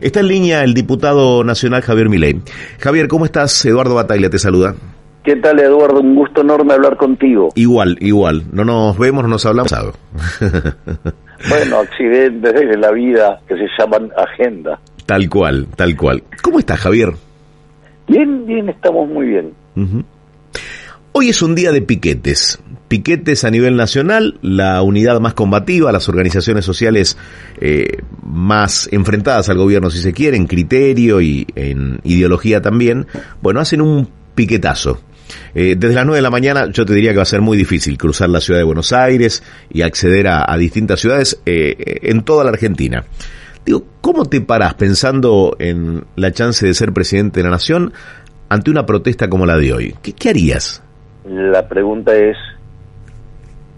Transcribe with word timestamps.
Está 0.00 0.20
en 0.20 0.28
línea 0.28 0.64
el 0.64 0.72
diputado 0.72 1.44
nacional 1.44 1.82
Javier 1.82 2.08
Milei. 2.08 2.40
Javier, 2.78 3.06
¿cómo 3.06 3.26
estás? 3.26 3.64
Eduardo 3.66 3.94
Bataglia 3.94 4.30
te 4.30 4.38
saluda. 4.38 4.74
¿Qué 5.22 5.36
tal, 5.36 5.60
Eduardo? 5.60 6.00
Un 6.00 6.14
gusto 6.14 6.40
enorme 6.40 6.72
hablar 6.72 6.96
contigo. 6.96 7.50
Igual, 7.54 7.98
igual. 8.00 8.44
No 8.52 8.64
nos 8.64 8.98
vemos, 8.98 9.22
no 9.22 9.28
nos 9.28 9.44
hablamos. 9.44 9.70
bueno, 11.48 11.78
accidentes 11.78 12.54
de 12.54 12.78
la 12.78 12.90
vida 12.92 13.40
que 13.46 13.56
se 13.56 13.66
llaman 13.78 14.10
agenda. 14.16 14.80
Tal 15.04 15.28
cual, 15.28 15.66
tal 15.76 15.94
cual. 15.94 16.22
¿Cómo 16.42 16.58
estás, 16.58 16.80
Javier? 16.80 17.10
Bien, 18.08 18.46
bien, 18.46 18.70
estamos 18.70 19.06
muy 19.08 19.26
bien. 19.26 19.52
Hoy 21.12 21.28
es 21.28 21.42
un 21.42 21.56
día 21.56 21.72
de 21.72 21.82
piquetes. 21.82 22.60
Piquetes 22.86 23.42
a 23.42 23.50
nivel 23.50 23.76
nacional, 23.76 24.38
la 24.42 24.80
unidad 24.82 25.18
más 25.18 25.34
combativa, 25.34 25.90
las 25.90 26.08
organizaciones 26.08 26.64
sociales 26.64 27.16
eh, 27.60 27.98
más 28.22 28.88
enfrentadas 28.92 29.48
al 29.48 29.58
gobierno, 29.58 29.90
si 29.90 29.98
se 29.98 30.12
quiere, 30.12 30.36
en 30.36 30.46
criterio 30.46 31.20
y 31.20 31.48
en 31.56 31.98
ideología 32.04 32.62
también, 32.62 33.08
bueno, 33.42 33.58
hacen 33.58 33.80
un 33.80 34.08
piquetazo. 34.36 35.00
Eh, 35.52 35.74
desde 35.76 35.96
las 35.96 36.06
9 36.06 36.18
de 36.18 36.22
la 36.22 36.30
mañana 36.30 36.70
yo 36.70 36.86
te 36.86 36.94
diría 36.94 37.10
que 37.10 37.16
va 37.16 37.22
a 37.24 37.26
ser 37.26 37.40
muy 37.40 37.58
difícil 37.58 37.98
cruzar 37.98 38.28
la 38.28 38.40
ciudad 38.40 38.60
de 38.60 38.64
Buenos 38.64 38.92
Aires 38.92 39.42
y 39.68 39.82
acceder 39.82 40.28
a, 40.28 40.56
distintas 40.58 41.00
ciudades 41.00 41.40
eh, 41.44 41.98
en 42.02 42.22
toda 42.22 42.44
la 42.44 42.50
Argentina. 42.50 43.04
Digo, 43.66 43.84
¿cómo 44.00 44.26
te 44.26 44.40
parás 44.42 44.74
pensando 44.74 45.56
en 45.58 46.04
la 46.14 46.30
chance 46.32 46.64
de 46.64 46.72
ser 46.72 46.92
presidente 46.92 47.40
de 47.40 47.44
la 47.44 47.50
nación 47.50 47.92
ante 48.48 48.70
una 48.70 48.86
protesta 48.86 49.28
como 49.28 49.44
la 49.44 49.56
de 49.56 49.72
hoy? 49.72 49.94
¿Qué, 50.02 50.12
qué 50.12 50.28
harías? 50.28 50.82
La 51.24 51.68
pregunta 51.68 52.14
es, 52.16 52.36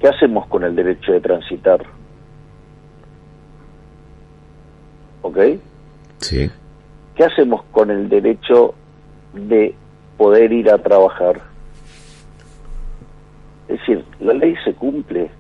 ¿qué 0.01 0.09
hacemos 0.09 0.47
con 0.47 0.63
el 0.65 0.77
derecho 0.77 1.13
de 1.13 1.21
transitar? 1.21 1.85
¿Ok? 5.23 5.39
Sí. 6.19 6.51
¿Qué 7.17 7.25
hacemos 7.25 7.63
con 7.73 7.91
el 7.91 8.09
derecho 8.09 8.75
de 9.33 9.75
poder 10.17 10.53
ir 10.53 10.71
a 10.71 10.79
trabajar? 10.79 11.41
Es 13.69 13.79
decir, 13.81 14.05
la 14.21 14.35
ley 14.35 14.55
se 14.65 14.75
cumple. 14.75 15.31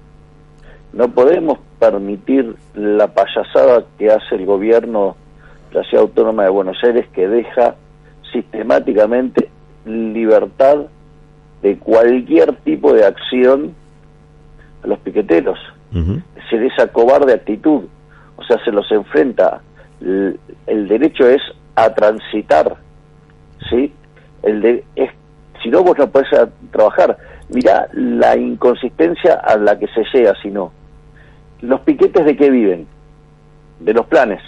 No 0.92 1.08
podemos 1.08 1.58
permitir 1.78 2.56
la 2.74 3.08
payasada 3.08 3.84
que 3.98 4.10
hace 4.10 4.34
el 4.34 4.44
gobierno 4.44 5.16
de 5.70 5.78
la 5.78 5.84
Ciudad 5.84 6.02
Autónoma 6.02 6.44
de 6.44 6.50
Buenos 6.50 6.82
Aires 6.82 7.06
que 7.14 7.28
deja 7.28 7.76
sistemáticamente 8.32 9.48
libertad 9.84 10.86
de 11.62 11.78
cualquier 11.78 12.54
tipo 12.56 12.92
de 12.92 13.06
acción 13.06 13.74
a 14.82 14.86
los 14.88 14.98
piqueteros. 14.98 15.58
Es 15.94 16.50
decir, 16.50 16.62
esa 16.72 16.88
cobarde 16.88 17.34
actitud. 17.34 17.84
O 18.36 18.44
sea, 18.44 18.62
se 18.64 18.72
los 18.72 18.90
enfrenta. 18.90 19.60
El, 20.00 20.88
derecho 20.88 21.28
es 21.28 21.40
a 21.76 21.94
transitar. 21.94 22.76
¿Sí? 23.70 23.92
El 24.42 24.60
de, 24.60 24.84
es, 24.96 25.10
si 25.62 25.68
no, 25.70 25.82
vos 25.82 25.96
no 25.98 26.10
podés 26.10 26.28
trabajar. 26.70 27.16
Mirá 27.48 27.88
la 27.92 28.36
inconsistencia 28.36 29.34
a 29.34 29.56
la 29.56 29.78
que 29.78 29.86
se 29.88 30.04
llega, 30.12 30.34
si 30.42 30.50
no. 30.50 30.72
¿Los 31.60 31.80
piquetes 31.82 32.24
de 32.24 32.36
qué 32.36 32.50
viven? 32.50 32.86
De 33.78 33.92
los 33.92 34.06
planes. 34.06 34.42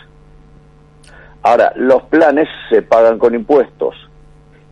Ahora, 1.42 1.72
los 1.76 2.02
planes 2.04 2.48
se 2.70 2.82
pagan 2.82 3.18
con 3.18 3.34
impuestos. 3.34 3.94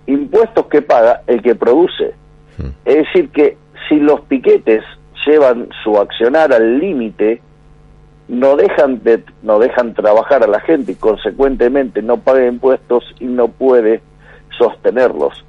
Impuestos 0.07 0.67
que 0.67 0.83
paga 0.83 1.23
el 1.27 1.43
que 1.43 1.55
produce. 1.55 2.15
Es 2.85 2.97
decir, 2.97 3.31
que 3.31 3.57
si 3.89 3.97
los 3.97 4.21
piquetes 4.23 4.83
llevan 5.27 5.69
su 5.83 5.97
accionar 5.99 6.53
al 6.53 6.79
límite, 6.79 7.41
no 8.29 8.57
dejan 8.57 9.03
de, 9.03 9.23
no 9.43 9.59
dejan 9.59 9.95
trabajar 9.95 10.43
a 10.43 10.47
la 10.47 10.61
gente 10.61 10.93
y 10.93 10.95
consecuentemente 10.95 12.03
no 12.03 12.19
paga 12.19 12.47
impuestos 12.47 13.05
y 13.21 13.27
no 13.27 13.49
puede 13.49 14.01
sostenerlos. 14.57 15.45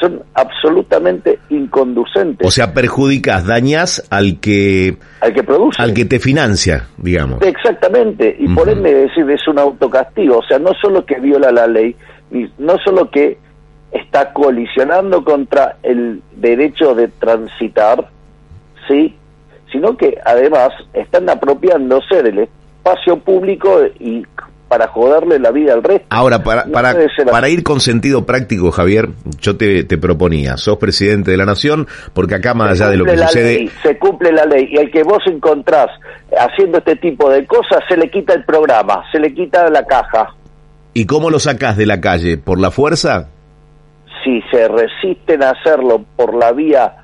son 0.00 0.22
absolutamente 0.34 1.38
inconducentes. 1.50 2.46
O 2.46 2.50
sea, 2.50 2.74
perjudicas, 2.74 3.46
dañas 3.46 4.06
al 4.10 4.40
que 4.40 4.96
al 5.20 5.32
que 5.32 5.42
produce, 5.42 5.80
al 5.80 5.94
que 5.94 6.04
te 6.04 6.18
financia, 6.18 6.88
digamos. 6.96 7.40
Exactamente, 7.42 8.36
y 8.38 8.48
por 8.48 8.68
ende 8.68 8.92
decir 8.92 9.30
es 9.30 9.46
un 9.46 9.58
autocastigo, 9.58 10.38
o 10.38 10.42
sea, 10.42 10.58
no 10.58 10.72
solo 10.80 11.06
que 11.06 11.20
viola 11.20 11.52
la 11.52 11.66
ley, 11.66 11.94
no 12.58 12.76
solo 12.84 13.10
que 13.10 13.38
está 14.12 14.34
colisionando 14.34 15.24
contra 15.24 15.78
el 15.82 16.20
derecho 16.36 16.94
de 16.94 17.08
transitar, 17.08 18.08
¿sí? 18.86 19.16
sino 19.72 19.96
que 19.96 20.18
además 20.22 20.68
están 20.92 21.30
apropiándose 21.30 22.22
del 22.22 22.40
espacio 22.40 23.16
público 23.20 23.80
y 23.98 24.26
para 24.68 24.88
joderle 24.88 25.38
la 25.38 25.50
vida 25.50 25.72
al 25.72 25.82
resto. 25.82 26.06
Ahora, 26.10 26.42
para, 26.42 26.66
para, 26.66 26.94
para 27.30 27.48
ir 27.48 27.62
con 27.62 27.80
sentido 27.80 28.26
práctico, 28.26 28.70
Javier, 28.70 29.08
yo 29.40 29.56
te, 29.56 29.84
te, 29.84 29.96
proponía, 29.96 30.58
sos 30.58 30.76
presidente 30.76 31.30
de 31.30 31.38
la 31.38 31.46
Nación, 31.46 31.86
porque 32.12 32.34
acá 32.34 32.52
más 32.52 32.72
allá 32.72 32.90
de 32.90 32.98
lo 32.98 33.06
que 33.06 33.16
sucede... 33.16 33.70
se 33.82 33.98
cumple 33.98 34.30
la 34.30 34.44
ley, 34.44 34.68
y 34.70 34.76
el 34.76 34.90
que 34.90 35.04
vos 35.04 35.22
encontrás 35.26 35.88
haciendo 36.38 36.78
este 36.78 36.96
tipo 36.96 37.30
de 37.30 37.46
cosas, 37.46 37.80
se 37.88 37.96
le 37.96 38.10
quita 38.10 38.34
el 38.34 38.44
programa, 38.44 39.04
se 39.10 39.18
le 39.18 39.32
quita 39.32 39.70
la 39.70 39.86
caja. 39.86 40.34
¿Y 40.92 41.06
cómo 41.06 41.30
lo 41.30 41.38
sacás 41.38 41.78
de 41.78 41.86
la 41.86 42.02
calle? 42.02 42.36
¿Por 42.36 42.60
la 42.60 42.70
fuerza? 42.70 43.28
Si 44.24 44.42
se 44.50 44.68
resisten 44.68 45.42
a 45.42 45.50
hacerlo 45.50 46.04
por 46.16 46.34
la 46.34 46.52
vía 46.52 46.96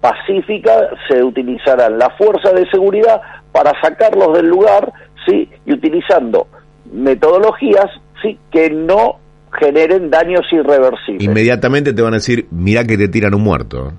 pacífica, 0.00 0.90
se 1.08 1.22
utilizarán 1.22 1.98
la 1.98 2.10
fuerza 2.10 2.52
de 2.52 2.68
seguridad 2.70 3.20
para 3.52 3.72
sacarlos 3.80 4.34
del 4.34 4.48
lugar, 4.48 4.92
sí, 5.26 5.48
y 5.64 5.72
utilizando 5.72 6.46
metodologías, 6.92 7.86
sí, 8.22 8.38
que 8.50 8.70
no 8.70 9.18
generen 9.58 10.10
daños 10.10 10.44
irreversibles. 10.52 11.24
Inmediatamente 11.24 11.92
te 11.92 12.02
van 12.02 12.14
a 12.14 12.16
decir, 12.16 12.46
mira 12.50 12.84
que 12.84 12.96
te 12.96 13.08
tiran 13.08 13.34
un 13.34 13.42
muerto. 13.42 13.92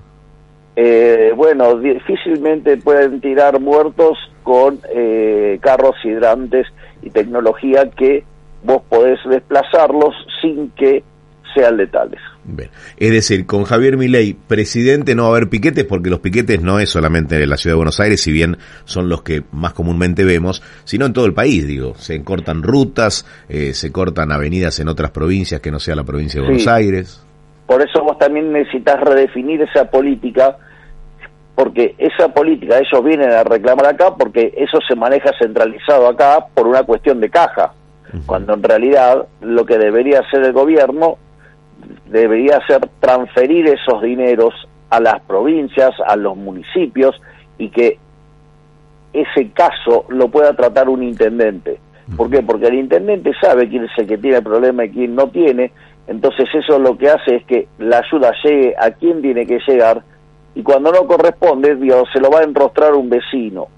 Eh, 0.76 1.32
bueno, 1.34 1.74
difícilmente 1.76 2.76
pueden 2.76 3.20
tirar 3.20 3.58
muertos 3.58 4.16
con 4.44 4.78
eh, 4.94 5.58
carros 5.60 5.96
hidrantes 6.04 6.68
y 7.02 7.10
tecnología 7.10 7.90
que 7.90 8.24
vos 8.62 8.82
podés 8.88 9.18
desplazarlos 9.28 10.14
sin 10.40 10.70
que 10.70 11.02
sean 11.54 11.76
letales. 11.76 12.20
Es 12.96 13.10
decir, 13.10 13.46
con 13.46 13.64
Javier 13.64 13.96
Milei, 13.96 14.34
presidente, 14.34 15.14
no 15.14 15.24
va 15.24 15.28
a 15.28 15.32
haber 15.32 15.48
piquetes, 15.48 15.84
porque 15.84 16.08
los 16.08 16.20
piquetes 16.20 16.62
no 16.62 16.78
es 16.78 16.88
solamente 16.88 17.42
en 17.42 17.50
la 17.50 17.56
ciudad 17.56 17.74
de 17.74 17.78
Buenos 17.78 18.00
Aires, 18.00 18.22
si 18.22 18.32
bien 18.32 18.56
son 18.84 19.08
los 19.08 19.22
que 19.22 19.42
más 19.52 19.74
comúnmente 19.74 20.24
vemos, 20.24 20.62
sino 20.84 21.06
en 21.06 21.12
todo 21.12 21.26
el 21.26 21.34
país, 21.34 21.66
digo. 21.66 21.94
Se 21.96 22.22
cortan 22.24 22.62
rutas, 22.62 23.26
eh, 23.48 23.74
se 23.74 23.92
cortan 23.92 24.32
avenidas 24.32 24.80
en 24.80 24.88
otras 24.88 25.10
provincias 25.10 25.60
que 25.60 25.70
no 25.70 25.78
sea 25.78 25.94
la 25.94 26.04
provincia 26.04 26.40
de 26.40 26.46
Buenos 26.46 26.66
Aires. 26.66 27.22
Por 27.66 27.82
eso 27.82 28.02
vos 28.02 28.18
también 28.18 28.50
necesitas 28.50 28.98
redefinir 29.00 29.60
esa 29.60 29.90
política, 29.90 30.56
porque 31.54 31.94
esa 31.98 32.28
política, 32.28 32.78
ellos 32.78 33.04
vienen 33.04 33.30
a 33.30 33.44
reclamar 33.44 33.86
acá, 33.86 34.14
porque 34.14 34.54
eso 34.56 34.78
se 34.88 34.94
maneja 34.94 35.32
centralizado 35.38 36.08
acá 36.08 36.46
por 36.54 36.66
una 36.66 36.82
cuestión 36.84 37.20
de 37.20 37.28
caja, 37.28 37.72
cuando 38.24 38.54
en 38.54 38.62
realidad 38.62 39.26
lo 39.42 39.66
que 39.66 39.76
debería 39.76 40.20
hacer 40.20 40.42
el 40.44 40.54
gobierno 40.54 41.18
debería 42.06 42.60
ser 42.66 42.88
transferir 43.00 43.66
esos 43.68 44.02
dineros 44.02 44.54
a 44.90 45.00
las 45.00 45.20
provincias, 45.20 45.94
a 46.06 46.16
los 46.16 46.36
municipios 46.36 47.20
y 47.58 47.70
que 47.70 47.98
ese 49.12 49.50
caso 49.50 50.04
lo 50.08 50.28
pueda 50.28 50.54
tratar 50.54 50.88
un 50.88 51.02
intendente. 51.02 51.80
¿Por 52.16 52.30
qué? 52.30 52.42
Porque 52.42 52.68
el 52.68 52.74
intendente 52.74 53.32
sabe 53.40 53.68
quién 53.68 53.84
es 53.84 53.90
el 53.98 54.06
que 54.06 54.18
tiene 54.18 54.38
el 54.38 54.42
problema 54.42 54.84
y 54.84 54.90
quién 54.90 55.14
no 55.14 55.28
tiene, 55.28 55.72
entonces 56.06 56.48
eso 56.54 56.78
lo 56.78 56.96
que 56.96 57.10
hace 57.10 57.36
es 57.36 57.44
que 57.44 57.68
la 57.78 57.98
ayuda 57.98 58.32
llegue 58.42 58.74
a 58.78 58.90
quien 58.92 59.20
tiene 59.20 59.46
que 59.46 59.58
llegar 59.66 60.02
y 60.54 60.62
cuando 60.62 60.90
no 60.90 61.06
corresponde, 61.06 61.76
Dios, 61.76 62.08
se 62.12 62.20
lo 62.20 62.30
va 62.30 62.40
a 62.40 62.44
enrostrar 62.44 62.94
un 62.94 63.08
vecino. 63.08 63.68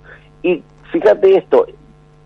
Y 0.42 0.62
fíjate 0.92 1.36
esto, 1.36 1.66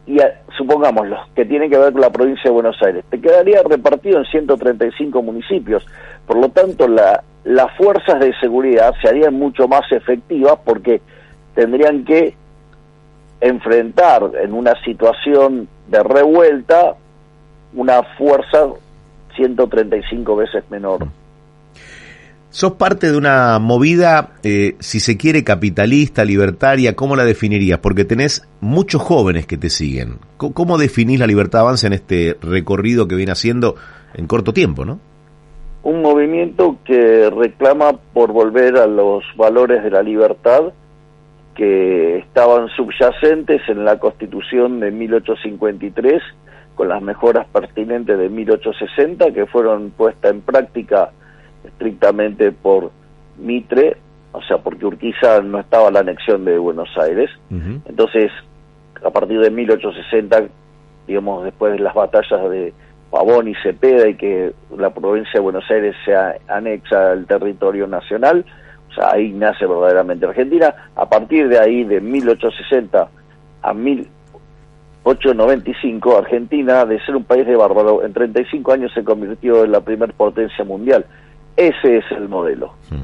y 0.06 0.18
supongamos 0.56 1.08
los 1.08 1.28
que 1.30 1.44
tienen 1.44 1.70
que 1.70 1.78
ver 1.78 1.92
con 1.92 2.02
la 2.02 2.10
provincia 2.10 2.44
de 2.44 2.50
Buenos 2.50 2.80
Aires, 2.82 3.04
te 3.08 3.20
quedaría 3.20 3.62
repartido 3.62 4.18
en 4.18 4.24
135 4.26 5.22
municipios. 5.22 5.86
Por 6.26 6.38
lo 6.38 6.50
tanto, 6.50 6.86
la, 6.86 7.22
las 7.44 7.74
fuerzas 7.76 8.20
de 8.20 8.34
seguridad 8.38 8.94
se 9.00 9.08
harían 9.08 9.34
mucho 9.34 9.66
más 9.66 9.90
efectivas 9.92 10.58
porque 10.64 11.00
tendrían 11.54 12.04
que 12.04 12.34
enfrentar 13.40 14.30
en 14.42 14.52
una 14.52 14.74
situación 14.84 15.68
de 15.88 16.02
revuelta 16.02 16.94
una 17.74 18.02
fuerza 18.16 18.68
135 19.36 20.36
veces 20.36 20.64
menor. 20.70 21.06
Sos 22.54 22.74
parte 22.74 23.10
de 23.10 23.16
una 23.16 23.58
movida, 23.58 24.34
eh, 24.44 24.76
si 24.78 25.00
se 25.00 25.16
quiere, 25.16 25.42
capitalista, 25.42 26.24
libertaria, 26.24 26.94
¿cómo 26.94 27.16
la 27.16 27.24
definirías? 27.24 27.80
Porque 27.80 28.04
tenés 28.04 28.48
muchos 28.60 29.02
jóvenes 29.02 29.44
que 29.44 29.56
te 29.56 29.70
siguen. 29.70 30.18
¿Cómo, 30.36 30.78
definís 30.78 31.18
la 31.18 31.26
libertad 31.26 31.62
avance 31.62 31.88
en 31.88 31.94
este 31.94 32.36
recorrido 32.40 33.08
que 33.08 33.16
viene 33.16 33.32
haciendo 33.32 33.74
en 34.14 34.28
corto 34.28 34.52
tiempo, 34.52 34.84
no? 34.84 35.00
Un 35.82 36.00
movimiento 36.00 36.78
que 36.84 37.28
reclama 37.28 37.94
por 38.12 38.30
volver 38.30 38.76
a 38.76 38.86
los 38.86 39.24
valores 39.36 39.82
de 39.82 39.90
la 39.90 40.04
libertad 40.04 40.72
que 41.56 42.18
estaban 42.18 42.68
subyacentes 42.68 43.62
en 43.68 43.84
la 43.84 43.98
Constitución 43.98 44.78
de 44.78 44.92
1853, 44.92 46.22
con 46.76 46.88
las 46.88 47.02
mejoras 47.02 47.48
pertinentes 47.48 48.16
de 48.16 48.28
1860 48.28 49.32
que 49.32 49.44
fueron 49.46 49.90
puestas 49.90 50.30
en 50.30 50.40
práctica 50.40 51.10
estrictamente 51.64 52.52
por 52.52 52.92
Mitre, 53.38 53.96
o 54.32 54.42
sea, 54.42 54.58
porque 54.58 54.86
Urquiza 54.86 55.40
no 55.42 55.60
estaba 55.60 55.90
la 55.90 56.00
anexión 56.00 56.44
de 56.44 56.58
Buenos 56.58 56.90
Aires. 56.98 57.30
Entonces, 57.50 58.30
a 59.04 59.10
partir 59.10 59.40
de 59.40 59.50
1860, 59.50 60.44
digamos, 61.06 61.44
después 61.44 61.72
de 61.72 61.78
las 61.78 61.94
batallas 61.94 62.50
de 62.50 62.74
Pavón 63.10 63.48
y 63.48 63.54
Cepeda 63.56 64.08
y 64.08 64.16
que 64.16 64.52
la 64.76 64.92
provincia 64.92 65.34
de 65.34 65.40
Buenos 65.40 65.70
Aires 65.70 65.94
se 66.04 66.14
anexa 66.48 67.12
al 67.12 67.26
territorio 67.26 67.86
nacional, 67.86 68.44
o 68.90 68.94
sea, 68.94 69.12
ahí 69.12 69.32
nace 69.32 69.66
verdaderamente 69.66 70.26
Argentina. 70.26 70.74
A 70.96 71.08
partir 71.08 71.48
de 71.48 71.58
ahí, 71.58 71.84
de 71.84 72.00
1860 72.00 73.08
a 73.62 73.74
1895, 73.74 76.18
Argentina, 76.18 76.84
de 76.84 77.00
ser 77.04 77.14
un 77.16 77.24
país 77.24 77.46
de 77.46 77.56
bárbaro, 77.56 78.04
en 78.04 78.12
35 78.12 78.72
años 78.72 78.92
se 78.92 79.04
convirtió 79.04 79.64
en 79.64 79.72
la 79.72 79.80
primer 79.80 80.12
potencia 80.14 80.64
mundial. 80.64 81.06
Ese 81.56 81.98
es 81.98 82.04
el 82.10 82.28
modelo. 82.28 82.74
Hmm. 82.90 83.02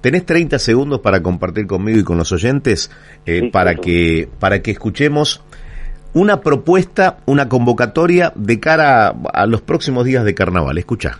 Tenés 0.00 0.24
30 0.24 0.58
segundos 0.58 1.00
para 1.00 1.22
compartir 1.22 1.66
conmigo 1.66 1.98
y 1.98 2.04
con 2.04 2.16
los 2.16 2.32
oyentes 2.32 2.90
eh, 3.26 3.50
para, 3.50 3.74
que, 3.74 4.28
para 4.38 4.62
que 4.62 4.70
escuchemos 4.70 5.42
una 6.14 6.40
propuesta, 6.40 7.18
una 7.26 7.48
convocatoria 7.48 8.32
de 8.34 8.58
cara 8.58 9.14
a, 9.32 9.46
los 9.46 9.60
próximos 9.60 10.04
días 10.04 10.24
de 10.24 10.34
carnaval. 10.34 10.78
Escucha. 10.78 11.18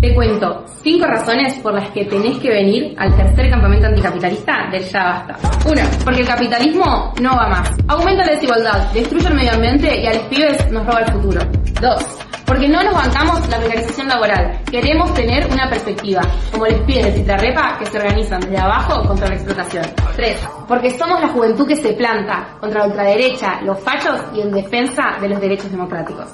Te 0.00 0.14
cuento 0.14 0.66
cinco 0.82 1.06
razones 1.06 1.54
por 1.60 1.72
las 1.72 1.90
que 1.90 2.04
tenés 2.04 2.38
que 2.38 2.50
venir 2.50 2.94
al 2.98 3.16
tercer 3.16 3.50
campamento 3.50 3.86
anticapitalista 3.86 4.68
del 4.70 4.82
Ya 4.82 5.04
Basta. 5.04 5.36
Una, 5.68 5.84
porque 6.04 6.20
el 6.20 6.26
capitalismo 6.26 7.14
no 7.22 7.36
va 7.36 7.48
más. 7.48 7.70
Aumenta 7.88 8.26
la 8.26 8.32
desigualdad, 8.32 8.92
destruye 8.92 9.28
el 9.28 9.34
medio 9.34 9.52
ambiente 9.52 10.02
y 10.02 10.06
a 10.06 10.14
los 10.14 10.22
pibes 10.24 10.70
nos 10.70 10.84
roba 10.86 11.00
el 11.00 11.12
futuro. 11.12 11.40
Dos, 11.80 12.18
porque 12.46 12.68
no 12.68 12.82
nos 12.82 12.94
bancamos 12.94 13.48
la 13.48 13.58
precarización 13.58 14.08
laboral. 14.08 14.60
Queremos 14.70 15.12
tener 15.14 15.46
una 15.50 15.68
perspectiva, 15.68 16.22
como 16.52 16.66
les 16.66 16.80
piden 16.82 17.06
de 17.06 17.12
Citarrepa 17.12 17.76
que 17.78 17.86
se 17.86 17.98
organizan 17.98 18.40
desde 18.40 18.58
abajo 18.58 19.06
contra 19.06 19.28
la 19.28 19.34
explotación. 19.34 19.84
3. 20.14 20.48
Porque 20.68 20.90
somos 20.90 21.20
la 21.20 21.28
juventud 21.28 21.66
que 21.66 21.76
se 21.76 21.92
planta 21.94 22.56
contra 22.60 22.80
la 22.80 22.86
ultraderecha, 22.86 23.60
los 23.62 23.80
fachos 23.80 24.20
y 24.34 24.40
en 24.40 24.52
defensa 24.52 25.18
de 25.20 25.28
los 25.28 25.40
derechos 25.40 25.70
democráticos. 25.70 26.28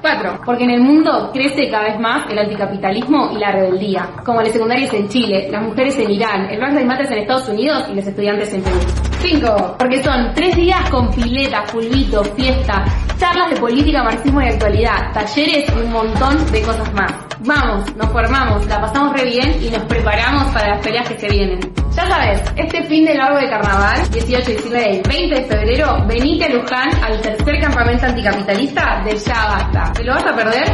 4. 0.00 0.40
Porque 0.44 0.64
en 0.64 0.70
el 0.70 0.80
mundo 0.80 1.30
crece 1.32 1.68
cada 1.70 1.84
vez 1.84 1.98
más 1.98 2.30
el 2.30 2.38
anticapitalismo 2.38 3.30
y 3.32 3.38
la 3.38 3.52
rebeldía, 3.52 4.08
como 4.24 4.42
las 4.42 4.52
secundarias 4.52 4.92
en 4.94 5.08
Chile, 5.08 5.48
las 5.50 5.62
mujeres 5.62 5.98
en 5.98 6.10
Irán, 6.10 6.48
el 6.50 6.58
Black 6.58 6.72
Lives 6.74 7.10
en 7.10 7.18
Estados 7.18 7.48
Unidos 7.48 7.84
y 7.90 7.94
los 7.94 8.06
estudiantes 8.06 8.52
en 8.52 8.62
Perú. 8.62 8.78
5. 9.20 9.76
Porque 9.78 10.02
son 10.02 10.32
tres 10.34 10.54
días 10.56 10.88
con 10.90 11.10
pileta, 11.10 11.62
fulvito, 11.66 12.22
fiesta, 12.22 12.84
charlas 13.18 13.50
de 13.50 13.56
política, 13.56 14.02
marxismo 14.02 14.40
y 14.42 14.48
actualidad, 14.48 15.12
talleres 15.12 15.64
y 15.68 15.80
un 15.80 15.92
montón 15.92 16.52
de 16.52 16.62
cosas 16.62 16.92
más. 16.94 17.12
Vamos, 17.40 17.94
nos 17.96 18.10
formamos, 18.10 18.66
la 18.66 18.80
pasamos 18.80 19.12
re 19.14 19.24
bien 19.24 19.56
y 19.62 19.70
nos 19.70 19.84
preparamos 19.84 20.44
para 20.52 20.74
las 20.74 20.84
peleas 20.84 21.08
que 21.08 21.18
se 21.18 21.28
vienen. 21.28 21.60
Ya 21.94 22.06
sabes, 22.08 22.42
este 22.56 22.82
fin 22.84 23.04
de 23.04 23.14
largo 23.14 23.38
de 23.38 23.48
carnaval, 23.48 24.10
18, 24.10 24.46
19 24.46 25.02
y 25.04 25.08
20 25.08 25.34
de 25.34 25.44
febrero, 25.44 26.06
venite 26.06 26.44
a 26.44 26.48
Luján 26.50 26.88
al 27.02 27.20
tercer 27.20 27.60
campamento 27.60 28.06
anticapitalista 28.06 29.02
de 29.04 29.16
Ya 29.16 29.46
Basta. 29.46 29.85
¿Te 29.94 30.04
lo 30.04 30.14
vas 30.14 30.26
a 30.26 30.36
perder? 30.36 30.64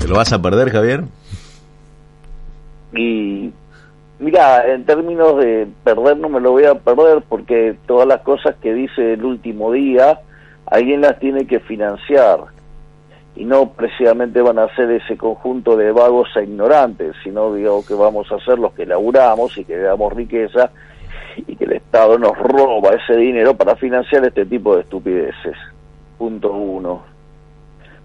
¿Te 0.00 0.08
lo 0.08 0.16
vas 0.16 0.32
a 0.32 0.42
perder, 0.42 0.70
Javier? 0.70 1.04
Y 2.94 3.52
Mira, 4.18 4.66
en 4.72 4.84
términos 4.86 5.36
de 5.36 5.68
perder 5.84 6.16
no 6.16 6.30
me 6.30 6.40
lo 6.40 6.52
voy 6.52 6.64
a 6.64 6.74
perder 6.74 7.22
porque 7.28 7.76
todas 7.86 8.08
las 8.08 8.22
cosas 8.22 8.56
que 8.62 8.72
dice 8.72 9.12
el 9.12 9.24
último 9.24 9.72
día 9.72 10.20
alguien 10.64 11.02
las 11.02 11.18
tiene 11.18 11.46
que 11.46 11.60
financiar 11.60 12.38
y 13.34 13.44
no 13.44 13.72
precisamente 13.72 14.40
van 14.40 14.58
a 14.58 14.74
ser 14.74 14.90
ese 14.90 15.18
conjunto 15.18 15.76
de 15.76 15.92
vagos 15.92 16.30
e 16.36 16.44
ignorantes, 16.44 17.14
sino 17.22 17.52
digo 17.52 17.84
que 17.86 17.92
vamos 17.92 18.32
a 18.32 18.40
ser 18.40 18.58
los 18.58 18.72
que 18.72 18.86
laburamos 18.86 19.58
y 19.58 19.66
que 19.66 19.76
damos 19.76 20.14
riqueza 20.14 20.70
y 21.36 21.54
que 21.54 21.64
el 21.66 21.72
Estado 21.72 22.18
nos 22.18 22.38
roba 22.38 22.94
ese 22.94 23.18
dinero 23.18 23.54
para 23.54 23.76
financiar 23.76 24.24
este 24.24 24.46
tipo 24.46 24.74
de 24.74 24.80
estupideces. 24.80 25.56
Punto 26.16 26.54
uno. 26.54 27.15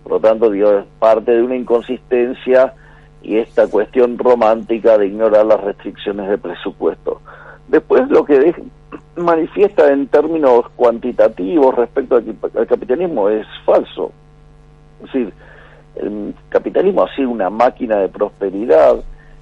Por 0.04 0.14
lo 0.14 0.20
tanto, 0.20 0.50
digo, 0.50 0.72
es 0.72 0.86
parte 1.00 1.32
de 1.32 1.44
una 1.44 1.56
inconsistencia 1.56 2.74
y 3.22 3.38
esta 3.38 3.68
cuestión 3.68 4.18
romántica 4.18 4.98
de 4.98 5.08
ignorar 5.08 5.46
las 5.46 5.62
restricciones 5.62 6.30
de 6.30 6.38
presupuesto. 6.38 7.22
Después 7.68 8.10
lo 8.10 8.26
que 8.26 8.54
manifiesta 9.16 9.92
en 9.92 10.08
términos 10.08 10.66
cuantitativos 10.76 11.76
respecto 11.76 12.16
al, 12.16 12.68
capitalismo 12.68 13.30
es 13.30 13.46
falso. 13.66 14.12
Es 15.00 15.06
decir, 15.06 15.34
el 15.96 16.34
capitalismo 16.50 17.04
ha 17.04 17.16
sido 17.16 17.30
una 17.30 17.50
máquina 17.50 17.98
de 17.98 18.10
prosperidad. 18.10 18.98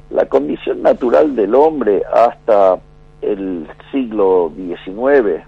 La 0.09 0.25
condición 0.25 0.81
natural 0.81 1.35
del 1.35 1.55
hombre 1.55 2.01
hasta 2.11 2.79
el 3.21 3.67
siglo 3.91 4.51
XIX, 4.55 5.43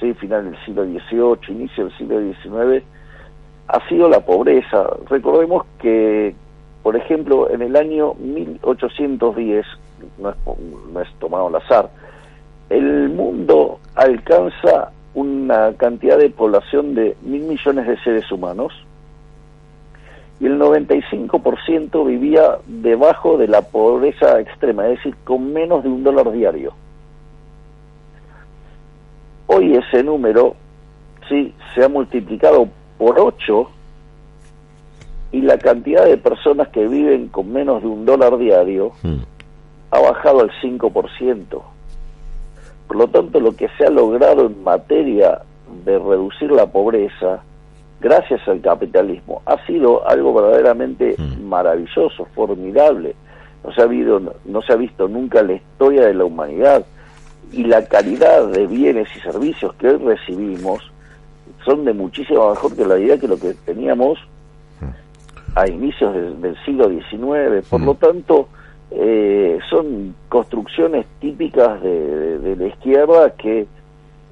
¿sí? 0.00 0.12
final 0.14 0.50
del 0.50 0.64
siglo 0.64 0.84
XVIII, 0.84 1.56
inicio 1.56 1.84
del 1.84 1.96
siglo 1.96 2.20
XIX, 2.20 2.84
ha 3.68 3.88
sido 3.88 4.08
la 4.08 4.20
pobreza. 4.20 4.86
Recordemos 5.08 5.64
que 5.80 6.34
por 6.86 6.94
ejemplo, 6.94 7.50
en 7.50 7.62
el 7.62 7.74
año 7.74 8.14
1810, 8.14 9.66
no 10.18 10.30
es, 10.30 10.36
no 10.92 11.00
es 11.00 11.12
tomado 11.18 11.48
al 11.48 11.56
azar, 11.56 11.90
el 12.70 13.08
mundo 13.08 13.80
alcanza 13.96 14.92
una 15.12 15.72
cantidad 15.72 16.16
de 16.16 16.30
población 16.30 16.94
de 16.94 17.16
mil 17.22 17.42
millones 17.42 17.88
de 17.88 17.98
seres 18.04 18.30
humanos 18.30 18.72
y 20.38 20.46
el 20.46 20.60
95% 20.60 22.06
vivía 22.06 22.58
debajo 22.68 23.36
de 23.36 23.48
la 23.48 23.62
pobreza 23.62 24.38
extrema, 24.38 24.86
es 24.86 24.98
decir, 24.98 25.16
con 25.24 25.52
menos 25.52 25.82
de 25.82 25.88
un 25.88 26.04
dólar 26.04 26.30
diario. 26.30 26.72
Hoy 29.48 29.74
ese 29.74 30.04
número 30.04 30.54
sí 31.28 31.52
se 31.74 31.82
ha 31.82 31.88
multiplicado 31.88 32.68
por 32.98 33.18
8 33.18 33.70
y 35.32 35.42
la 35.42 35.58
cantidad 35.58 36.04
de 36.04 36.16
personas 36.16 36.68
que 36.68 36.86
viven 36.86 37.28
con 37.28 37.52
menos 37.52 37.82
de 37.82 37.88
un 37.88 38.06
dólar 38.06 38.38
diario 38.38 38.92
hmm. 39.02 39.18
ha 39.90 40.00
bajado 40.00 40.40
al 40.40 40.50
5%. 40.62 41.62
Por 42.86 42.96
lo 42.96 43.08
tanto, 43.08 43.40
lo 43.40 43.52
que 43.52 43.68
se 43.76 43.84
ha 43.84 43.90
logrado 43.90 44.46
en 44.46 44.62
materia 44.62 45.42
de 45.84 45.98
reducir 45.98 46.50
la 46.52 46.66
pobreza, 46.66 47.42
gracias 48.00 48.46
al 48.46 48.60
capitalismo, 48.60 49.42
ha 49.46 49.64
sido 49.66 50.08
algo 50.08 50.32
verdaderamente 50.32 51.16
hmm. 51.18 51.44
maravilloso, 51.44 52.26
formidable. 52.34 53.14
No 53.64 53.72
se, 53.72 53.80
ha 53.80 53.84
habido, 53.84 54.20
no 54.44 54.62
se 54.62 54.72
ha 54.72 54.76
visto 54.76 55.08
nunca 55.08 55.40
en 55.40 55.48
la 55.48 55.52
historia 55.54 56.06
de 56.06 56.14
la 56.14 56.24
humanidad. 56.24 56.86
Y 57.52 57.64
la 57.64 57.86
calidad 57.86 58.46
de 58.48 58.66
bienes 58.66 59.08
y 59.16 59.20
servicios 59.20 59.74
que 59.74 59.88
hoy 59.88 59.98
recibimos 59.98 60.90
son 61.66 61.84
de 61.84 61.92
muchísimo 61.92 62.48
mejor 62.48 62.72
idea 63.00 63.18
que 63.18 63.28
lo 63.28 63.36
que 63.36 63.52
teníamos 63.52 64.18
a 65.56 65.68
inicios 65.68 66.14
del 66.40 66.56
siglo 66.64 66.88
XIX. 66.88 67.66
Por 67.68 67.80
lo 67.80 67.94
tanto, 67.94 68.48
eh, 68.90 69.58
son 69.68 70.14
construcciones 70.28 71.06
típicas 71.18 71.82
de, 71.82 72.56
la 72.56 72.66
izquierda 72.66 73.30
que 73.30 73.66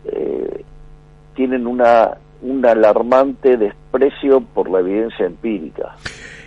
eh, 0.04 0.64
tienen 1.34 1.66
una, 1.66 2.12
un 2.42 2.64
alarmante 2.64 3.56
desprecio 3.56 4.40
por 4.40 4.70
la 4.70 4.80
evidencia 4.80 5.26
empírica. 5.26 5.96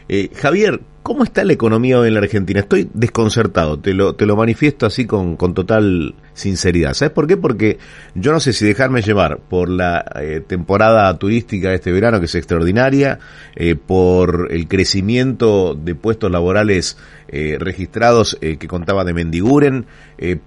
Eh, 0.09 0.29
Javier, 0.35 0.79
¿cómo 1.03 1.25
está 1.25 1.43
la 1.43 1.51
economía 1.51 1.99
hoy 1.99 2.07
en 2.07 2.13
la 2.13 2.21
Argentina? 2.21 2.61
Estoy 2.61 2.89
desconcertado, 2.93 3.77
te 3.77 3.93
lo, 3.93 4.15
te 4.15 4.25
lo 4.25 4.37
manifiesto 4.37 4.85
así 4.85 5.05
con, 5.05 5.35
con 5.35 5.53
total 5.53 6.15
sinceridad. 6.33 6.93
¿Sabes 6.93 7.13
por 7.13 7.27
qué? 7.27 7.35
Porque 7.35 7.77
yo 8.15 8.31
no 8.31 8.39
sé 8.39 8.53
si 8.53 8.65
dejarme 8.65 9.01
llevar 9.01 9.39
por 9.49 9.67
la 9.67 10.05
eh, 10.15 10.41
temporada 10.47 11.13
turística 11.19 11.69
de 11.69 11.75
este 11.75 11.91
verano, 11.91 12.21
que 12.21 12.27
es 12.27 12.35
extraordinaria, 12.35 13.19
eh, 13.55 13.75
por 13.75 14.47
el 14.51 14.69
crecimiento 14.69 15.75
de 15.75 15.95
puestos 15.95 16.31
laborales 16.31 16.97
registrados 17.29 18.37
que 18.39 18.67
contaba 18.69 19.03
de 19.03 19.13
Mendiguren, 19.13 19.85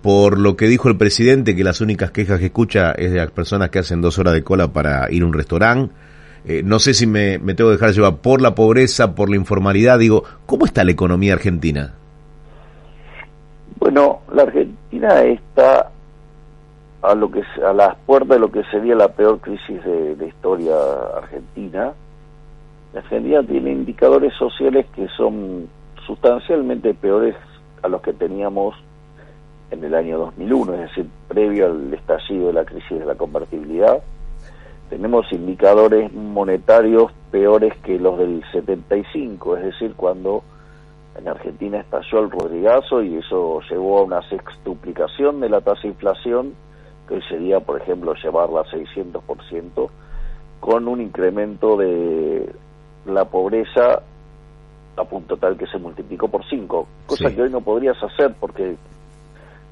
por 0.01 0.39
lo 0.39 0.57
que 0.57 0.67
dijo 0.67 0.89
el 0.89 0.97
presidente, 0.97 1.55
que 1.55 1.63
las 1.63 1.83
únicas 1.83 2.11
quejas 2.11 2.39
que 2.39 2.47
escucha 2.47 2.93
es 2.93 3.11
de 3.11 3.19
las 3.19 3.31
personas 3.33 3.69
que 3.69 3.81
hacen 3.81 4.01
dos 4.01 4.19
horas 4.19 4.33
de 4.33 4.43
cola 4.43 4.73
para 4.73 5.13
ir 5.13 5.23
a 5.23 5.27
un 5.27 5.35
restaurante. 5.35 5.93
Eh, 6.45 6.63
no 6.65 6.79
sé 6.79 6.95
si 6.95 7.07
me, 7.07 7.39
tengo 7.39 7.71
que 7.71 7.77
dejar 7.77 7.93
llevar 7.93 8.17
por 8.17 8.41
la 8.41 8.55
pobreza, 8.55 9.15
por 9.15 9.29
la 9.29 9.37
informalidad. 9.37 9.99
Digo, 9.99 10.25
¿cómo 10.47 10.65
está 10.65 10.85
la 10.85 10.93
economía 10.93 11.35
argentina? 11.35 11.95
Bueno, 13.79 14.21
la 14.33 14.43
Argentina 14.43 15.23
está 15.23 15.91
a 17.03 17.15
lo 17.15 17.31
que 17.31 17.43
a 17.67 17.73
las 17.73 17.97
puertas 18.07 18.37
de 18.37 18.39
lo 18.39 18.53
que 18.53 18.63
sería 18.65 18.95
la 18.95 19.09
peor 19.09 19.41
crisis 19.41 19.83
de 19.85 20.27
historia 20.27 20.75
argentina. 21.17 21.93
La 22.93 23.01
Argentina 23.01 23.43
tiene 23.43 23.73
indicadores 23.73 24.35
sociales 24.35 24.87
que 24.95 25.09
son 25.17 25.69
sustancialmente 26.07 26.93
peores 26.93 27.37
a 27.83 27.89
los 27.89 28.03
que 28.03 28.13
teníamos 28.13 28.75
en 29.71 29.85
el 29.85 29.95
año 29.95 30.19
2001, 30.19 30.75
es 30.75 30.81
decir, 30.81 31.07
previo 31.29 31.67
al 31.67 31.95
estallido 31.95 32.49
de 32.49 32.53
la 32.53 32.65
crisis 32.65 32.99
de 32.99 33.05
la 33.05 33.15
convertibilidad 33.15 34.03
tenemos 34.91 35.33
indicadores 35.33 36.13
monetarios 36.13 37.13
peores 37.31 37.73
que 37.85 37.99
los 37.99 38.19
del 38.19 38.43
75, 38.51 39.57
es 39.57 39.65
decir, 39.65 39.95
cuando 39.95 40.43
en 41.17 41.29
Argentina 41.29 41.79
estalló 41.79 42.19
el 42.19 42.31
Rodrigazo 42.31 43.01
y 43.03 43.17
eso 43.17 43.61
llevó 43.71 44.01
a 44.01 44.03
una 44.03 44.29
sextuplicación 44.29 45.41
de 45.41 45.49
la 45.49 45.61
tasa 45.61 45.83
de 45.83 45.89
inflación, 45.89 46.55
que 47.07 47.15
hoy 47.15 47.23
sería, 47.29 47.61
por 47.61 47.81
ejemplo, 47.81 48.15
llevarla 48.15 48.63
a 48.63 48.65
600%, 48.65 49.91
con 50.59 50.89
un 50.89 51.01
incremento 51.01 51.77
de 51.77 52.53
la 53.07 53.25
pobreza 53.27 54.03
a 54.97 55.05
punto 55.05 55.37
tal 55.37 55.57
que 55.57 55.69
se 55.69 55.79
multiplicó 55.79 56.29
por 56.29 56.45
5, 56.45 56.87
cosa 57.07 57.35
que 57.35 57.43
hoy 57.43 57.51
no 57.51 57.61
podrías 57.61 57.97
hacer 58.03 58.35
porque 58.39 58.77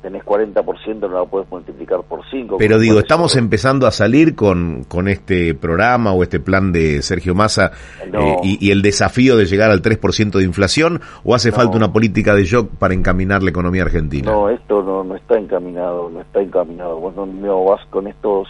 tenés 0.02 0.24
40%, 0.24 1.00
no 1.00 1.08
la 1.08 1.24
puedes 1.24 1.50
multiplicar 1.50 2.02
por 2.02 2.20
5. 2.30 2.56
Pero 2.58 2.78
digo, 2.78 2.98
¿estamos 2.98 3.36
empezando 3.36 3.86
a 3.86 3.90
salir 3.90 4.34
con, 4.34 4.84
con 4.84 5.08
este 5.08 5.54
programa 5.54 6.12
o 6.12 6.22
este 6.22 6.40
plan 6.40 6.72
de 6.72 7.02
Sergio 7.02 7.34
Massa 7.34 7.72
eh, 8.04 8.36
y, 8.42 8.70
el 8.70 8.82
desafío 8.82 9.36
de 9.36 9.46
llegar 9.46 9.70
al 9.70 9.82
3% 9.82 10.30
de 10.30 10.44
inflación 10.44 11.00
o 11.24 11.34
hace 11.34 11.50
falta 11.52 11.76
una 11.76 11.92
política 11.92 12.34
de 12.34 12.44
shock 12.44 12.70
para 12.78 12.94
encaminar 12.94 13.42
la 13.42 13.50
economía 13.50 13.82
argentina? 13.82 14.30
No, 14.30 14.48
esto 14.48 14.82
no, 14.82 15.02
no 15.02 15.16
está 15.16 15.38
encaminado, 15.38 16.10
no 16.10 16.20
está 16.20 16.40
encaminado. 16.40 16.98
Vos 16.98 17.14
no, 17.16 17.64
vas 17.64 17.84
con 17.86 18.06
estos 18.06 18.48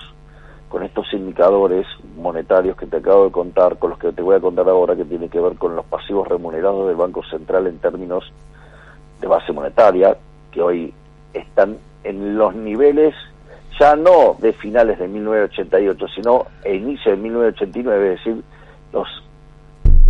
con 0.69 0.83
estos 0.83 1.11
indicadores 1.15 1.87
monetarios 2.19 2.77
que 2.77 2.85
te 2.85 2.99
acabo 2.99 3.25
de 3.25 3.31
contar, 3.31 3.79
con 3.79 3.89
los 3.89 3.99
que 3.99 4.13
te 4.13 4.21
voy 4.21 4.37
a 4.37 4.41
contar 4.41 4.69
ahora, 4.69 4.95
que 4.95 5.07
tiene 5.07 5.31
que 5.31 5.41
ver 5.41 5.55
con 5.55 5.75
los 5.75 5.87
pasivos 5.87 6.29
remunerados 6.29 6.87
del 6.89 6.97
Banco 6.97 7.23
Central 7.25 7.67
en 7.69 7.79
términos 7.79 8.31
de 9.19 9.27
base 9.27 9.51
monetaria, 9.55 10.15
que 10.53 10.61
hoy 10.61 10.93
están 11.33 11.79
en 12.05 12.39
los 12.39 12.55
niveles 12.55 13.15
ya 13.79 13.95
no 13.95 14.37
de 14.39 14.53
finales 14.53 14.99
de 14.99 15.09
1988, 15.09 16.07
sino 16.15 16.47
a 16.65 16.69
inicio 16.69 17.13
de 17.13 17.17
1989, 17.19 18.13
es 18.15 18.25
decir, 18.25 18.43
los, 18.93 19.09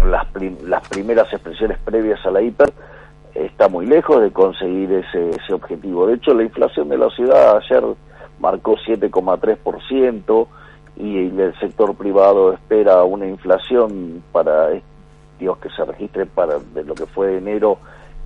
las, 0.05 0.27
las 0.63 0.89
primeras 0.89 1.33
expresiones 1.33 1.79
previas 1.85 2.25
a 2.25 2.31
la 2.31 2.41
hiper, 2.41 2.73
está 3.35 3.69
muy 3.69 3.87
lejos 3.87 4.23
de 4.23 4.31
conseguir 4.31 4.93
ese, 4.93 5.31
ese 5.31 5.53
objetivo. 5.53 6.07
De 6.07 6.15
hecho, 6.15 6.33
la 6.35 6.45
inflación 6.45 6.89
de 6.89 6.99
la 6.99 7.11
ciudad 7.11 7.59
ayer 7.59 7.85
marcó 8.41 8.77
7,3% 8.77 10.47
y 10.97 11.19
el 11.19 11.55
sector 11.61 11.95
privado 11.95 12.53
espera 12.53 13.05
una 13.05 13.27
inflación 13.27 14.23
para 14.33 14.71
Dios 15.39 15.59
que 15.59 15.71
se 15.71 15.85
registre 15.85 16.27
para 16.27 16.59
de 16.59 16.85
lo 16.85 16.95
que 16.95 17.07
fue 17.07 17.29
de 17.29 17.39
enero 17.39 17.79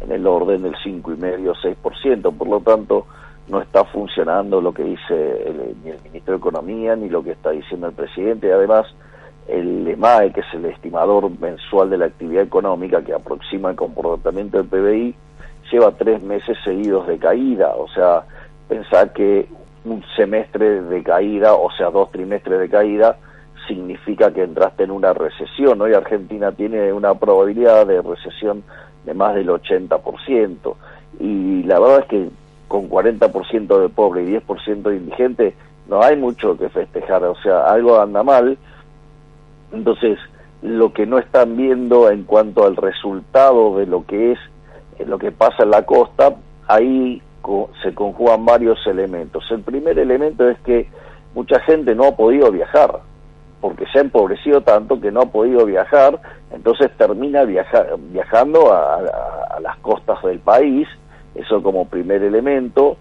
en 0.02 0.12
el 0.12 0.26
orden 0.26 0.62
del 0.62 0.74
5,5-6%. 0.76 2.36
Por 2.36 2.48
lo 2.48 2.60
tanto, 2.60 3.06
no 3.48 3.60
está 3.60 3.84
funcionando 3.84 4.60
lo 4.60 4.72
que 4.72 4.84
dice 4.84 5.48
el, 5.48 5.76
ni 5.84 5.90
el 5.90 6.02
ministro 6.02 6.34
de 6.34 6.38
Economía 6.38 6.96
ni 6.96 7.08
lo 7.08 7.22
que 7.22 7.32
está 7.32 7.50
diciendo 7.50 7.88
el 7.88 7.92
presidente. 7.92 8.52
Además, 8.52 8.86
el 9.48 9.86
EMAE, 9.88 10.32
que 10.32 10.40
es 10.40 10.54
el 10.54 10.64
estimador 10.66 11.30
mensual 11.40 11.90
de 11.90 11.98
la 11.98 12.06
actividad 12.06 12.44
económica 12.44 13.02
que 13.02 13.12
aproxima 13.12 13.70
el 13.70 13.76
comportamiento 13.76 14.58
del 14.58 14.68
PBI, 14.68 15.14
lleva 15.70 15.92
tres 15.92 16.22
meses 16.22 16.56
seguidos 16.64 17.06
de 17.06 17.18
caída. 17.18 17.74
O 17.76 17.88
sea, 17.88 18.24
pensar 18.68 19.12
que 19.12 19.48
un 19.84 20.02
semestre 20.16 20.82
de 20.82 21.02
caída, 21.02 21.54
o 21.54 21.70
sea, 21.72 21.90
dos 21.90 22.10
trimestres 22.12 22.60
de 22.60 22.68
caída, 22.68 23.16
significa 23.66 24.32
que 24.32 24.42
entraste 24.42 24.84
en 24.84 24.90
una 24.90 25.12
recesión. 25.12 25.80
Hoy 25.80 25.94
Argentina 25.94 26.52
tiene 26.52 26.92
una 26.92 27.14
probabilidad 27.14 27.86
de 27.86 28.02
recesión 28.02 28.62
de 29.04 29.14
más 29.14 29.34
del 29.34 29.48
80%. 29.48 30.74
Y 31.20 31.62
la 31.64 31.78
verdad 31.78 32.00
es 32.00 32.06
que 32.06 32.28
con 32.68 32.88
40% 32.88 33.80
de 33.80 33.88
pobre 33.88 34.22
y 34.22 34.34
10% 34.34 34.82
de 34.82 34.96
indigente 34.96 35.54
no 35.88 36.02
hay 36.02 36.16
mucho 36.16 36.56
que 36.56 36.68
festejar, 36.68 37.24
o 37.24 37.34
sea, 37.42 37.64
algo 37.64 38.00
anda 38.00 38.22
mal. 38.22 38.56
Entonces, 39.72 40.18
lo 40.62 40.92
que 40.92 41.06
no 41.06 41.18
están 41.18 41.56
viendo 41.56 42.10
en 42.10 42.24
cuanto 42.24 42.64
al 42.64 42.76
resultado 42.76 43.76
de 43.76 43.86
lo 43.86 44.06
que 44.06 44.32
es 44.32 44.38
eh, 44.98 45.04
lo 45.06 45.18
que 45.18 45.32
pasa 45.32 45.64
en 45.64 45.70
la 45.70 45.84
costa, 45.84 46.36
ahí 46.68 47.20
se 47.82 47.94
conjugan 47.94 48.44
varios 48.44 48.78
elementos. 48.86 49.44
El 49.50 49.62
primer 49.62 49.98
elemento 49.98 50.48
es 50.48 50.58
que 50.60 50.88
mucha 51.34 51.58
gente 51.60 51.94
no 51.94 52.04
ha 52.04 52.16
podido 52.16 52.52
viajar 52.52 53.00
porque 53.62 53.86
se 53.92 53.98
ha 53.98 54.02
empobrecido 54.02 54.60
tanto 54.62 55.00
que 55.00 55.12
no 55.12 55.20
ha 55.20 55.26
podido 55.26 55.64
viajar, 55.64 56.18
entonces 56.50 56.90
termina 56.98 57.44
viajando 57.44 58.72
a, 58.72 59.60
las 59.60 59.78
costas 59.78 60.20
del 60.24 60.40
país, 60.40 60.88
eso 61.36 61.62
como 61.62 61.86
primer 61.86 62.24
elemento. 62.24 62.96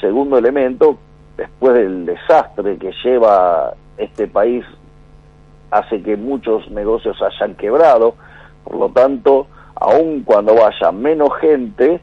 Segundo 0.00 0.36
elemento, 0.36 0.98
después 1.36 1.74
del 1.74 2.06
desastre 2.06 2.76
que 2.76 2.90
lleva 3.04 3.72
este 3.98 4.26
país, 4.26 4.64
hace 5.70 6.02
que 6.02 6.16
muchos 6.16 6.68
negocios 6.72 7.16
hayan 7.22 7.54
quebrado, 7.54 8.16
por 8.64 8.74
lo 8.74 8.88
tanto, 8.88 9.46
aun 9.76 10.24
cuando 10.24 10.56
vaya 10.56 10.90
menos 10.90 11.28
gente, 11.40 12.00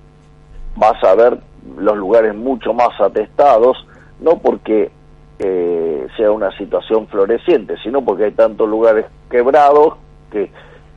vas 0.77 1.03
a 1.03 1.13
ver 1.13 1.39
los 1.77 1.97
lugares 1.97 2.33
mucho 2.33 2.73
más 2.73 3.01
atestados, 3.01 3.85
no 4.21 4.37
porque 4.37 4.91
eh, 5.39 6.07
sea 6.17 6.31
una 6.31 6.55
situación 6.57 7.07
floreciente, 7.07 7.75
sino 7.83 8.03
porque 8.03 8.25
hay 8.25 8.31
tantos 8.31 8.67
lugares 8.67 9.05
quebrados 9.29 9.95
que 10.31 10.51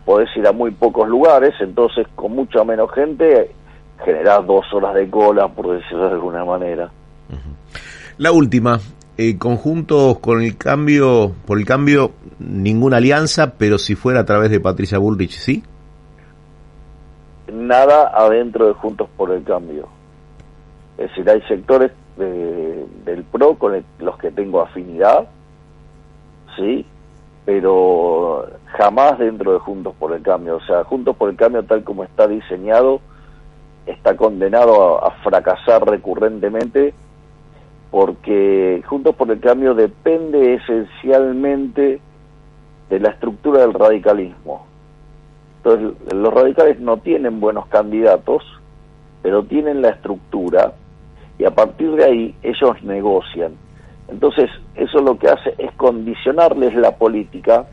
podés 0.05 0.29
ir 0.37 0.47
a 0.47 0.53
muy 0.53 0.71
pocos 0.71 1.09
lugares, 1.09 1.55
entonces 1.61 2.07
con 2.15 2.35
mucha 2.35 2.65
menos 2.65 2.91
gente 2.93 3.51
generás 4.05 4.47
dos 4.47 4.65
horas 4.73 4.95
de 4.95 5.11
cola, 5.11 5.49
por 5.49 5.77
decirlo 5.77 6.07
de 6.07 6.13
alguna 6.13 6.45
manera. 6.45 6.91
La 8.17 8.33
última, 8.33 8.81
eh, 9.17 9.39
conjuntos 9.39 10.19
con 10.19 10.43
el 10.43 10.57
cambio, 10.57 11.33
por 11.47 11.59
el 11.59 11.65
cambio, 11.65 12.13
ninguna 12.39 12.97
alianza, 12.99 13.55
pero 13.59 13.79
si 13.79 13.95
fuera 13.95 14.21
a 14.21 14.25
través 14.25 14.51
de 14.51 14.61
Patricia 14.61 14.99
Bullrich, 14.99 15.33
¿sí? 15.33 15.63
Nada 17.53 18.11
adentro 18.15 18.69
de 18.69 18.75
Juntos 18.75 19.09
por 19.17 19.31
el 19.33 19.43
Cambio. 19.43 19.89
Es 20.99 21.09
decir, 21.09 21.29
hay 21.29 21.41
sectores 21.43 21.93
del 22.21 23.25
PRO 23.33 23.57
con 23.57 23.85
los 23.99 24.19
que 24.19 24.31
tengo 24.31 24.61
afinidad, 24.61 25.29
¿sí? 26.57 26.87
Pero 27.45 28.47
jamás 28.67 29.19
dentro 29.19 29.53
de 29.53 29.59
Juntos 29.59 29.95
por 29.99 30.13
el 30.13 30.23
Cambio. 30.23 30.57
O 30.57 30.61
sea, 30.61 30.85
Juntos 30.85 31.17
por 31.17 31.31
el 31.31 31.37
Cambio 31.37 31.65
tal 31.65 31.83
como 31.83 32.05
está 32.05 32.29
diseñado 32.29 33.01
está 33.87 34.17
condenado 34.17 35.05
a, 35.05 35.11
fracasar 35.23 35.85
recurrentemente 35.89 36.95
porque 37.91 38.83
Juntos 38.87 39.17
por 39.17 39.31
el 39.31 39.41
Cambio 39.41 39.75
depende 39.75 40.55
esencialmente 40.55 42.01
de 42.89 43.01
la 43.01 43.11
estructura 43.11 43.63
del 43.63 43.75
radicalismo. 43.75 44.67
Entonces, 45.57 46.15
los 46.15 46.33
radicales 46.33 46.79
no 46.81 46.99
tienen 46.99 47.41
buenos 47.41 47.67
candidatos, 47.67 48.45
pero 49.23 49.45
tienen 49.45 49.83
la 49.83 49.91
estructura 49.91 50.73
y 51.41 51.45
a 51.47 51.51
partir 51.51 51.91
de 51.93 52.05
ahí 52.05 52.35
ellos 52.43 52.83
negocian. 52.83 53.53
Entonces, 54.09 54.51
eso 54.75 54.99
lo 54.99 55.19
que 55.19 55.29
hace 55.29 55.55
es 55.57 55.73
condicionarles 55.77 56.75
la 56.75 56.97
política 56.97 57.65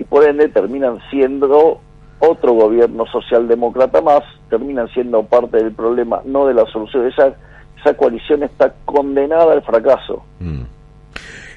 y 0.00 0.04
por 0.04 0.28
ende 0.28 0.48
terminan 0.48 0.98
siendo 1.10 1.80
otro 2.18 2.54
gobierno 2.54 3.04
socialdemócrata 3.06 4.00
más, 4.00 4.22
terminan 4.50 4.88
siendo 4.88 5.22
parte 5.22 5.58
del 5.58 5.72
problema, 5.72 6.22
no 6.24 6.46
de 6.46 6.54
la 6.54 6.66
solución. 6.72 7.06
Esa, 7.06 7.36
esa 7.80 7.96
coalición 7.96 8.42
está 8.42 8.74
condenada 8.84 9.52
al 9.52 9.62
fracaso. 9.62 10.24
Mm. 10.40 10.62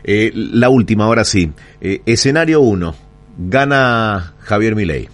Eh, 0.03 0.31
la 0.35 0.69
última, 0.69 1.05
ahora 1.05 1.23
sí. 1.23 1.51
Eh, 1.81 2.01
escenario 2.05 2.61
1, 2.61 2.93
gana 3.39 4.33
Javier 4.41 4.75
Milei. 4.75 5.09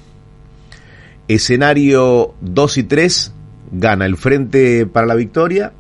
Escenario 1.29 2.33
2 2.41 2.77
y 2.79 2.83
3, 2.83 3.33
gana 3.71 4.05
el 4.05 4.17
Frente 4.17 4.85
para 4.85 5.07
la 5.07 5.15
Victoria 5.15 5.71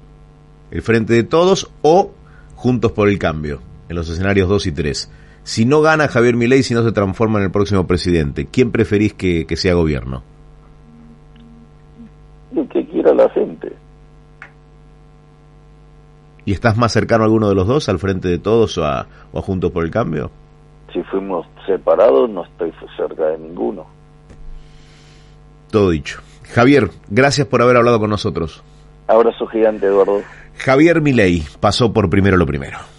el 0.73 0.81
Frente 0.81 1.13
de 1.13 1.23
Todos 1.23 1.71
o 1.83 2.11
Juntos 2.55 2.91
por 2.93 3.07
el 3.07 3.19
Cambio, 3.19 3.59
en 3.89 3.95
los 3.95 4.09
escenarios 4.09 4.49
2 4.49 4.65
y 4.67 4.71
3. 4.71 5.11
Si 5.43 5.65
no 5.65 5.81
gana 5.81 6.07
Javier 6.07 6.35
Milei, 6.35 6.63
si 6.63 6.73
no 6.73 6.81
se 6.81 6.91
transforma 6.91 7.37
en 7.37 7.45
el 7.45 7.51
próximo 7.51 7.85
presidente, 7.85 8.47
¿quién 8.47 8.71
preferís 8.71 9.13
que, 9.13 9.45
sea 9.55 9.75
gobierno? 9.75 10.23
Lo 12.53 12.67
que 12.69 12.87
quiera 12.87 13.13
la 13.13 13.29
gente. 13.29 13.71
¿Y 16.45 16.53
estás 16.53 16.75
más 16.75 16.91
cercano 16.91 17.23
a 17.23 17.27
alguno 17.27 17.49
de 17.49 17.55
los 17.55 17.67
dos, 17.67 17.87
al 17.87 17.99
Frente 17.99 18.27
de 18.27 18.39
Todos 18.39 18.75
o 18.79 18.85
a, 18.85 19.05
o 19.31 19.39
a 19.39 19.41
Juntos 19.43 19.69
por 19.69 19.85
el 19.85 19.91
Cambio? 19.91 20.31
Si 20.91 21.03
fuimos 21.03 21.45
separados, 21.67 22.27
no 22.31 22.45
estoy 22.45 22.73
cerca 22.97 23.27
de 23.27 23.37
ninguno. 23.37 23.85
Todo 25.69 25.91
dicho. 25.91 26.19
Javier, 26.51 26.89
gracias 27.09 27.45
por 27.45 27.61
haber 27.61 27.77
hablado 27.77 27.99
con 27.99 28.09
nosotros. 28.09 28.63
Abrazo 29.07 29.45
gigante, 29.47 29.85
Eduardo. 29.85 30.21
Javier 30.57 31.01
Milei 31.01 31.43
pasó 31.59 31.91
por 31.91 32.09
primero 32.09 32.37
lo 32.37 32.45
primero. 32.45 32.92